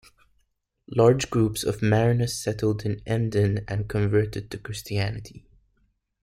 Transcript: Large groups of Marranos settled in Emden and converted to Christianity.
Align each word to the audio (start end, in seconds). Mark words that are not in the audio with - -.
Large 0.87 1.29
groups 1.29 1.63
of 1.63 1.81
Marranos 1.83 2.31
settled 2.33 2.83
in 2.87 3.03
Emden 3.05 3.63
and 3.67 3.87
converted 3.87 4.49
to 4.49 4.57
Christianity. 4.57 5.45